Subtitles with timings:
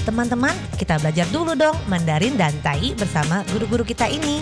[0.00, 4.40] Teman-teman, kita belajar dulu dong Mandarin dan Tai bersama guru-guru kita ini.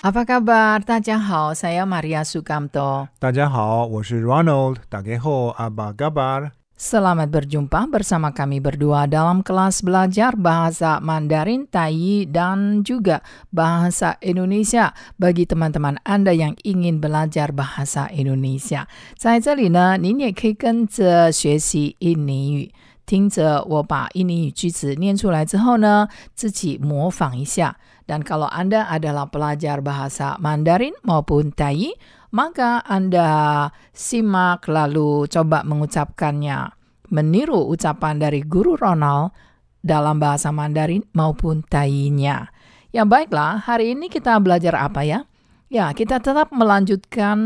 [0.00, 0.80] Apa kabar?
[0.84, 3.08] Tajahau, saya Maria Sukamto.
[3.20, 4.84] Tajahau, saya Ronald.
[4.88, 6.59] Dageho, apa kabar?
[6.79, 14.91] Selamat berjumpa bersama kami berdua dalam kelas belajar bahasa Mandarin, Tai, dan juga bahasa Indonesia
[15.15, 18.91] bagi teman-teman Anda yang ingin belajar bahasa Indonesia.
[19.15, 22.71] 在这里呢，您也可以跟着学习印尼语，
[23.05, 27.77] 听着我把印尼语句子念出来之后呢，自己模仿一下。
[28.05, 31.95] Dan kalau Anda adalah pelajar bahasa Mandarin maupun Tai,
[32.30, 36.70] maka Anda simak lalu coba mengucapkannya,
[37.10, 39.34] meniru ucapan dari guru Ronald
[39.82, 42.50] dalam bahasa Mandarin maupun Tai-nya.
[42.90, 45.26] Ya baiklah, hari ini kita belajar apa ya?
[45.70, 47.38] Ya, kita tetap melanjutkan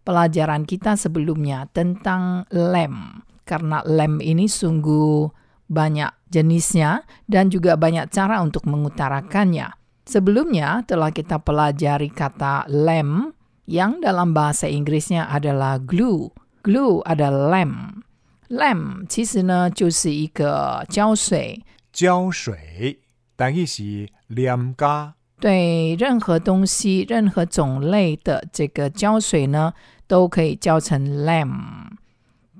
[0.00, 3.20] pelajaran kita sebelumnya tentang lem.
[3.44, 5.28] Karena lem ini sungguh
[5.68, 9.76] banyak jenisnya dan juga banyak cara untuk mengutarakannya.
[10.08, 13.36] Sebelumnya telah kita pelajari kata lem
[13.67, 16.31] yang dalam bahasa Inggrisnya adalah glue.
[16.63, 18.03] Glue adalah lem.
[18.49, 22.99] Lem 其实呢就是一个胶水，胶水，
[23.35, 25.15] 但意是黏嘎。
[25.39, 29.73] 对任何东西、任何种类的这个胶水呢，
[30.07, 31.89] 都可以叫成 lem。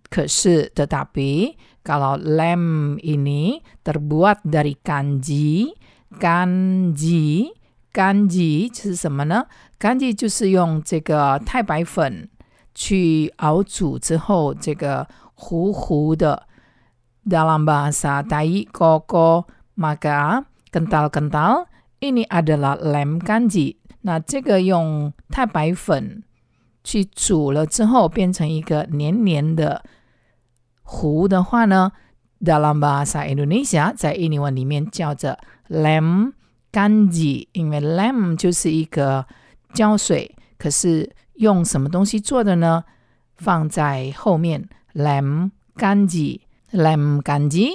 [0.09, 5.73] 可是 tetapi kalau lem ini terbuat dari kanji,
[7.92, 9.46] kanji, kanji 是什么呢
[9.78, 12.28] ？kanji 就是用这个太白粉
[12.74, 16.44] 去熬煮之后，这个糊糊的。
[17.28, 19.44] Dalam bahasa Tai koko
[19.76, 21.66] maka kental-kental
[22.00, 23.76] ini adalah lem kanji。
[24.00, 26.22] 那这个用太白粉
[26.82, 29.84] 去煮了之后，变成一个黏黏的
[30.82, 31.92] 糊的话呢
[32.40, 35.38] ，dalam bahasa Indonesia 在印尼文里面叫着
[35.68, 36.32] lem
[36.71, 39.25] kanji，因为 lem 就是一个
[39.73, 42.83] 胶水，可是用什么东西做的呢？
[43.35, 47.69] 放在后面 lem kanji。lem kanji,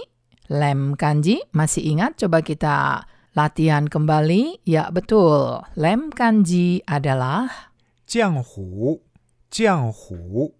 [0.50, 1.38] lem kanji.
[1.54, 2.18] Masih ingat?
[2.18, 3.06] Coba kita
[3.38, 4.66] latihan kembali.
[4.66, 5.62] Ya, betul.
[5.78, 7.46] Lem kanji adalah
[8.10, 9.06] 浆糊，
[9.54, 10.58] 浆糊，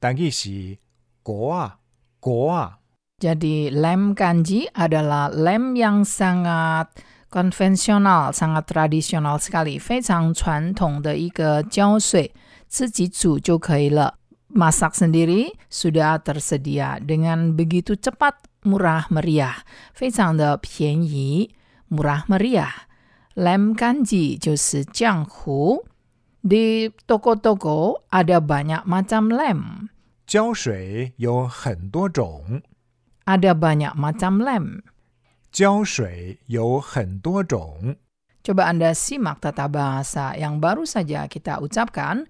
[0.00, 0.78] 但意是
[1.22, 1.76] 果啊，
[2.20, 2.80] 果啊。
[3.20, 6.88] jadi lem kanji adalah lem yang sangat
[7.30, 12.32] konvensional, sangat tradisional sekali, 非常传统的一个胶水，
[12.68, 14.18] 自己煮就可以了。
[14.54, 21.50] Masak sendiri sudah tersedia dengan begitu cepat, murah meriah, 非常的便宜，
[21.90, 25.84] murah meriah。Lem kanji 就是浆糊。
[26.40, 29.88] Di toko-toko ada banyak macam lem.
[30.24, 32.62] 胶水有很多种，
[33.24, 34.84] Ada banyak macam lem.
[35.49, 37.97] Jiao shui you hen duo zhong.
[38.45, 42.29] Coba Anda simak tata bahasa yang baru saja kita ucapkan.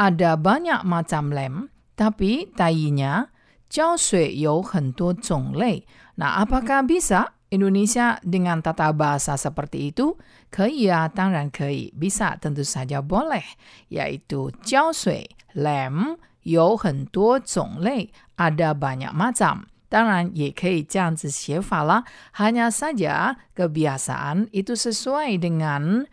[0.00, 3.28] Ada banyak macam lem, tapi tayinya
[3.68, 5.84] jiao shui you hen duo zhong lei.
[6.16, 10.16] Nah, apakah bisa Indonesia dengan tata bahasa seperti itu?
[10.48, 11.92] Kei ya, tangran kei.
[11.92, 13.44] Bisa, tentu saja boleh.
[13.92, 16.16] Yaitu jiao shui, lem,
[16.48, 18.08] you hen duo zhong lei.
[18.40, 19.68] Ada banyak macam.
[19.89, 22.03] 当然也可以这样子写法啦。
[22.33, 26.09] Hanya saja kebiasaan itu sesuai dengan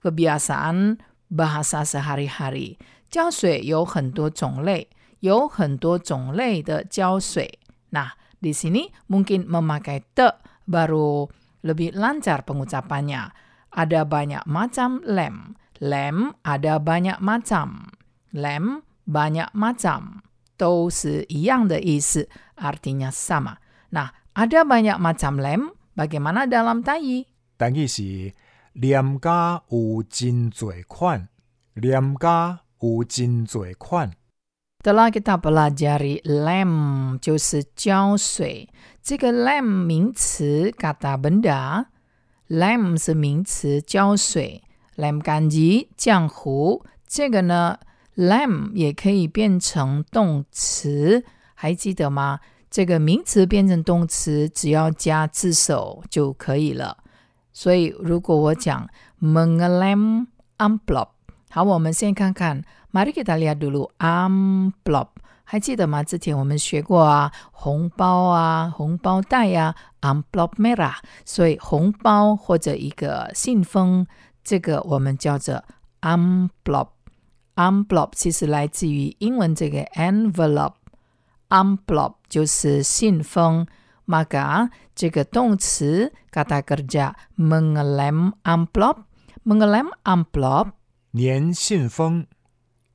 [0.00, 0.96] kebiasaan
[1.28, 2.78] bahasa sehari-hari.
[3.10, 4.88] 胶水有很多种类，
[5.20, 7.60] 有很多种类的胶水。
[7.92, 10.32] Nah, di sini mungkin memakai te
[10.64, 11.28] baru
[11.60, 13.28] lebih lancar pengucapannya.
[13.76, 15.60] Ada banyak macam lem.
[15.80, 17.92] Lem ada banyak macam.
[18.32, 20.24] Lem banyak macam.
[20.56, 23.58] 都是一样的意思, artinya sama.
[23.90, 27.26] Nah, ada banyak macam lem, bagaimana dalam Tai?
[27.56, 28.32] 但意是
[28.72, 31.28] 黏嘎有真多款，
[31.74, 34.12] 黏嘎有真多款。
[34.82, 38.68] Telah kita pelajari lem 就是胶水，
[39.00, 41.86] 这个 lem 名词 kata benda,
[42.48, 44.62] lem 是名词胶水，
[44.96, 47.78] lem kanji 浆糊，这个呢
[48.16, 51.24] lem 也可以变成动词，
[51.59, 52.39] 还记得吗？
[52.69, 56.97] 这个名词变成动词，只要加字首就可以了。
[57.51, 58.87] 所以如果我讲
[59.19, 60.27] meng lem
[60.59, 61.07] amplop，
[61.49, 62.63] 好，我们先看看。
[62.93, 66.03] Marikitalia dulu u m p l o p 还记得吗？
[66.03, 70.97] 之前我们学过啊，红包啊，红包袋啊，amplop merah。
[71.25, 74.05] 所以红包或者一个信封，
[74.43, 75.63] 这个我们叫做
[76.01, 76.89] amplop。
[77.55, 80.75] envelope 其实来自于英文这个 envelope
[81.48, 83.66] envelope，envelope 就是信封。
[84.04, 90.72] maka 这个动词 kata kerja mengelem amplop，mengelem amplop
[91.12, 92.26] 粘信封，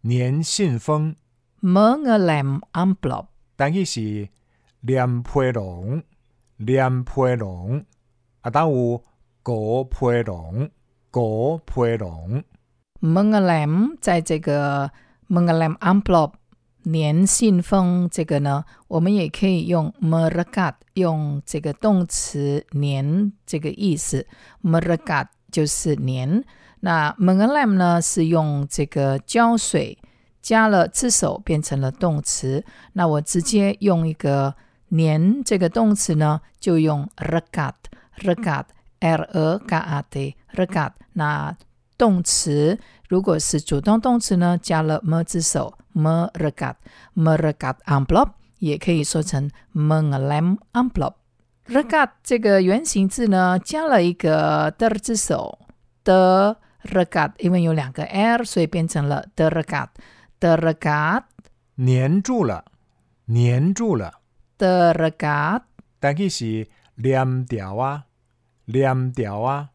[0.03, 1.15] 粘信封。
[1.61, 4.29] mengelem amplop 但伊是
[4.81, 6.03] 黏批笼，
[6.57, 7.85] 黏批笼，
[8.41, 9.01] 啊，当有
[9.41, 10.69] 果批笼，
[11.09, 12.43] 果批笼。
[12.99, 14.91] mengelem 在这个
[15.29, 16.33] mengelem amplop
[16.84, 24.26] 粘信封这个呢，我们也可以用 merekat 用这个动词粘这个意思
[24.62, 26.42] ，merekat 就是粘。
[26.80, 29.96] 那 mengelem 呢是用这个胶水
[30.40, 32.64] 加了字首变成了动词。
[32.94, 34.54] 那我直接用一个
[34.90, 38.64] 粘这个动词呢，就用 rekat，rekat
[38.98, 40.90] r e k a t rekat。
[41.12, 41.56] 那
[42.02, 42.76] 动词
[43.08, 51.14] 如果是主动动词呢，加了么之首么 regard，regard unblock，也可以说成 meng lam unblock。
[51.68, 55.60] regard 这个原形字呢，加了一个 der 之首
[56.02, 59.90] 的 regard，因为有两个 r，所以变成了的 regard
[60.40, 61.22] 的 regard
[61.76, 62.64] 粘住了，
[63.28, 64.14] 粘住了
[64.58, 65.62] 的 regard
[66.00, 66.66] 但却是
[67.00, 68.06] 粘掉啊，
[68.66, 69.68] 粘掉啊。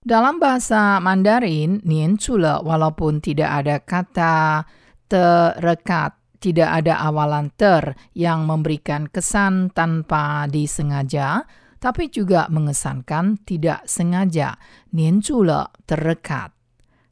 [0.00, 4.64] Dalam bahasa Mandarin, nienchule walaupun tidak ada kata
[5.04, 11.44] terekat, tidak ada awalan ter yang memberikan kesan tanpa disengaja,
[11.76, 14.56] tapi juga mengesankan tidak sengaja,
[14.96, 16.48] nienchule terekat.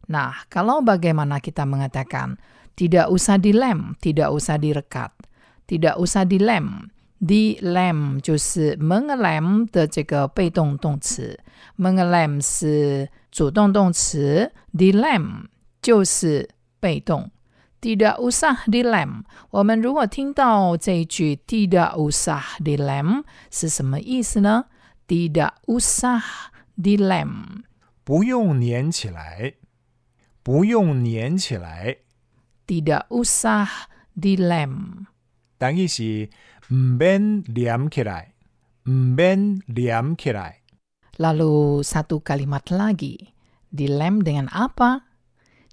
[0.09, 2.41] Nah, kalau bagaimana kita mengatakan
[2.73, 5.13] tidak usah dilem, tidak usah direkat,
[5.69, 6.89] tidak usah dilem,
[7.20, 11.40] dilem 就是 mengelem 的这个被动动词，
[11.78, 15.46] mengelem 是主动动词，dilem
[15.82, 16.50] 就是
[16.80, 17.32] 被动。
[17.80, 24.66] tidak usah dilem，我们如果听到这一句 tidak usah dilem 是什么意思呢？
[25.06, 26.22] tidak usah
[26.78, 27.64] dilem，
[28.06, 29.56] 不用粘起来，
[30.42, 31.98] 不用粘起来。
[32.66, 33.68] tidak usah
[34.18, 35.06] dilem。
[35.58, 36.30] 但伊是
[36.70, 38.34] 唔免粘起来，
[38.86, 40.62] 唔免粘起来。
[41.18, 43.34] Lalu satu kalimat lagi,
[43.72, 45.02] dilem dengan apa?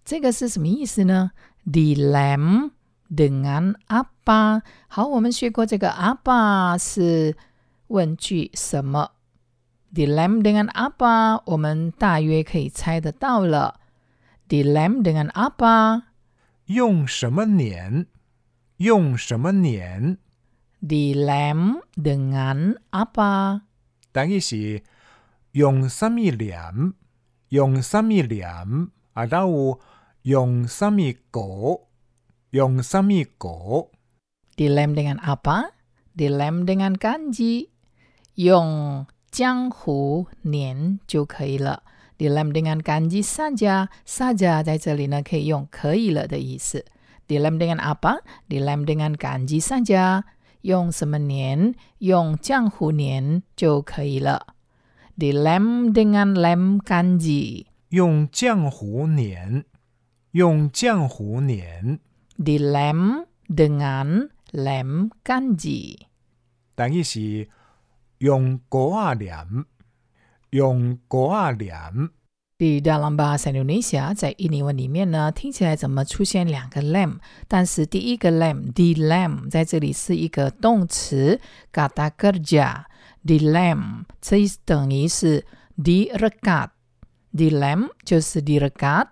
[0.05, 1.31] 这个是什么意思呢？
[1.65, 2.73] dilem
[3.09, 4.63] dengan apa？
[4.89, 7.37] 好，我们学过这个 apa 是
[7.89, 9.13] 问句什么？
[9.95, 11.43] dilem dengan apa？
[11.47, 13.81] 我们大约可以猜得到了。
[14.49, 16.03] dilem dengan apa？
[16.67, 18.07] 用什么粘？
[18.77, 20.19] 用什么粘？
[20.85, 23.63] dilem dengan apa？
[24.13, 24.83] 但伊是
[25.53, 26.95] 用什么粘？
[27.51, 28.89] 用什么粘？
[29.15, 29.81] 啊，当有
[30.23, 31.89] 用什么果？
[32.51, 33.91] 用什么果？
[34.57, 35.73] Dilem dengan apa?
[36.17, 37.71] Dilem dengan kanji.
[38.35, 41.83] 用江湖年就可以了。
[42.19, 43.89] Dilem dengan kanji saja.
[44.05, 46.85] saja 在这里呢可以用可以了的意思。
[47.29, 48.21] Dilem dengan apa?
[48.49, 50.25] Dilem dengan kanji saja.
[50.65, 51.75] 用什么年？
[51.99, 54.55] 用江湖年就可以了。
[55.17, 57.67] Dilem dengan lem kanji.
[57.89, 59.65] 用浆糊粘，
[60.33, 61.99] 用浆糊粘。
[62.39, 66.07] Dilem dengan lem kanji.
[66.75, 67.49] 但伊是
[68.19, 69.67] 用果啊粘，
[70.51, 72.11] 用果啊粘。
[72.58, 77.18] Di dalam bahasa Indonesia，在印尼文里面呢，听起来怎么出现两个 lem？
[77.50, 81.42] 但是第一个 lem，dilem 在这里是一个动词
[81.74, 85.46] ，kata kerja，dilem 这等于是
[85.78, 89.08] direkat，dilem 就是 direkat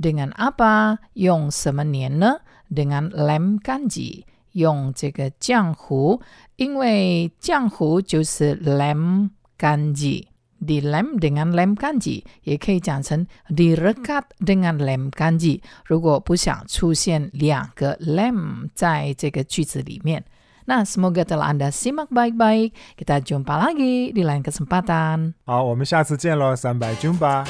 [0.00, 0.96] dengan apa？
[1.12, 2.38] 用什么年呢
[2.74, 6.22] ？dengan lem kanji，用这个浆糊，
[6.56, 9.28] 因为浆糊就是 lem
[9.58, 10.28] kanji。
[10.59, 15.61] dilem dengan lem kanji，也可以讲成 direkat dengan lem kanji。
[15.85, 20.23] 如果不想出现两个 lem 在这个句子里面，
[20.65, 22.71] 那 semoga telah Anda simak baik-baik.
[22.95, 25.33] Kita jumpa lagi di lain kesempatan.
[25.45, 27.45] 好，我们下次见喽，三百军吧。